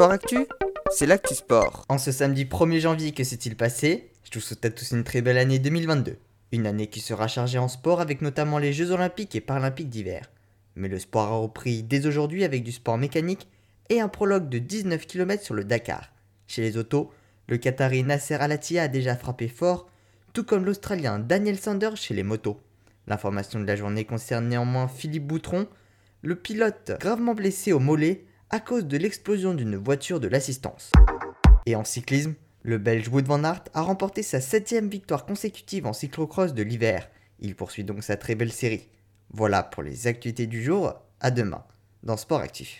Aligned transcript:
Sport 0.00 0.12
Actu, 0.12 0.46
c'est 0.90 1.04
l'actu 1.04 1.34
sport. 1.34 1.84
En 1.90 1.98
ce 1.98 2.10
samedi 2.10 2.46
1er 2.46 2.80
janvier, 2.80 3.12
que 3.12 3.22
s'est-il 3.22 3.54
passé? 3.54 4.08
Je 4.24 4.38
vous 4.38 4.40
souhaite 4.40 4.64
à 4.64 4.70
tous 4.70 4.92
une 4.92 5.04
très 5.04 5.20
belle 5.20 5.36
année 5.36 5.58
2022. 5.58 6.16
Une 6.52 6.66
année 6.66 6.86
qui 6.86 7.00
sera 7.00 7.28
chargée 7.28 7.58
en 7.58 7.68
sport 7.68 8.00
avec 8.00 8.22
notamment 8.22 8.56
les 8.56 8.72
Jeux 8.72 8.92
Olympiques 8.92 9.34
et 9.34 9.42
Paralympiques 9.42 9.90
d'hiver. 9.90 10.30
Mais 10.74 10.88
le 10.88 10.98
sport 10.98 11.26
a 11.26 11.36
repris 11.36 11.82
dès 11.82 12.06
aujourd'hui 12.06 12.44
avec 12.44 12.64
du 12.64 12.72
sport 12.72 12.96
mécanique 12.96 13.46
et 13.90 14.00
un 14.00 14.08
prologue 14.08 14.48
de 14.48 14.58
19 14.58 15.06
km 15.06 15.44
sur 15.44 15.52
le 15.52 15.64
Dakar. 15.64 16.10
Chez 16.46 16.62
les 16.62 16.78
autos, 16.78 17.12
le 17.48 17.58
Qatari 17.58 18.02
Nasser 18.02 18.36
Al-Attiyah 18.36 18.84
a 18.84 18.88
déjà 18.88 19.16
frappé 19.16 19.48
fort, 19.48 19.90
tout 20.32 20.44
comme 20.44 20.64
l'Australien 20.64 21.18
Daniel 21.18 21.58
Sanders 21.58 21.98
chez 21.98 22.14
les 22.14 22.22
motos. 22.22 22.58
L'information 23.06 23.60
de 23.60 23.66
la 23.66 23.76
journée 23.76 24.06
concerne 24.06 24.48
néanmoins 24.48 24.88
Philippe 24.88 25.26
Boutron, 25.26 25.68
le 26.22 26.36
pilote 26.36 26.92
gravement 26.98 27.34
blessé 27.34 27.74
au 27.74 27.80
mollet 27.80 28.24
à 28.52 28.58
cause 28.58 28.86
de 28.86 28.96
l'explosion 28.96 29.54
d'une 29.54 29.76
voiture 29.76 30.18
de 30.18 30.26
l'assistance. 30.26 30.90
Et 31.66 31.76
en 31.76 31.84
cyclisme, 31.84 32.34
le 32.62 32.78
Belge 32.78 33.08
Wood 33.08 33.26
van 33.26 33.44
Aert 33.44 33.64
a 33.74 33.82
remporté 33.82 34.24
sa 34.24 34.40
septième 34.40 34.88
victoire 34.88 35.24
consécutive 35.24 35.86
en 35.86 35.92
cyclocross 35.92 36.52
de 36.52 36.62
l'hiver. 36.62 37.08
Il 37.38 37.54
poursuit 37.54 37.84
donc 37.84 38.02
sa 38.02 38.16
très 38.16 38.34
belle 38.34 38.52
série. 38.52 38.88
Voilà 39.32 39.62
pour 39.62 39.84
les 39.84 40.08
actualités 40.08 40.48
du 40.48 40.62
jour, 40.62 40.94
à 41.20 41.30
demain 41.30 41.64
dans 42.02 42.16
Sport 42.16 42.40
Actif. 42.40 42.78